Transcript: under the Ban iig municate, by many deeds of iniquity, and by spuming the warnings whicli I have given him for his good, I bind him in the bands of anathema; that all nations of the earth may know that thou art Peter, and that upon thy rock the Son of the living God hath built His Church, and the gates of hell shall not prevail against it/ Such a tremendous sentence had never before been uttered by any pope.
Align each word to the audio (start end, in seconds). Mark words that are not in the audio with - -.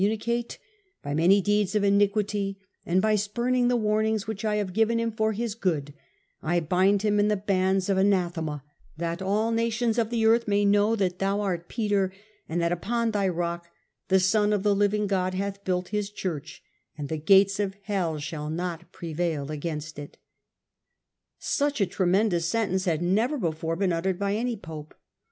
under 0.03 0.15
the 0.15 0.17
Ban 0.17 0.17
iig 0.17 0.35
municate, 0.35 0.57
by 1.03 1.13
many 1.13 1.41
deeds 1.41 1.75
of 1.75 1.83
iniquity, 1.83 2.57
and 2.87 3.03
by 3.03 3.13
spuming 3.13 3.67
the 3.69 3.75
warnings 3.75 4.25
whicli 4.25 4.45
I 4.45 4.55
have 4.55 4.73
given 4.73 4.99
him 4.99 5.11
for 5.11 5.31
his 5.31 5.53
good, 5.53 5.93
I 6.41 6.59
bind 6.59 7.03
him 7.03 7.19
in 7.19 7.27
the 7.27 7.37
bands 7.37 7.87
of 7.87 7.99
anathema; 7.99 8.63
that 8.97 9.21
all 9.21 9.51
nations 9.51 9.99
of 9.99 10.09
the 10.09 10.25
earth 10.25 10.47
may 10.47 10.65
know 10.65 10.95
that 10.95 11.19
thou 11.19 11.41
art 11.41 11.69
Peter, 11.69 12.11
and 12.49 12.59
that 12.63 12.71
upon 12.71 13.11
thy 13.11 13.27
rock 13.27 13.67
the 14.07 14.19
Son 14.19 14.51
of 14.53 14.63
the 14.63 14.73
living 14.73 15.05
God 15.05 15.35
hath 15.35 15.63
built 15.63 15.89
His 15.89 16.09
Church, 16.09 16.63
and 16.97 17.07
the 17.07 17.17
gates 17.19 17.59
of 17.59 17.75
hell 17.83 18.17
shall 18.17 18.49
not 18.49 18.91
prevail 18.91 19.51
against 19.51 19.99
it/ 19.99 20.17
Such 21.37 21.79
a 21.79 21.85
tremendous 21.85 22.47
sentence 22.47 22.85
had 22.85 23.03
never 23.03 23.37
before 23.37 23.75
been 23.75 23.93
uttered 23.93 24.17
by 24.17 24.33
any 24.33 24.57
pope. 24.57 24.95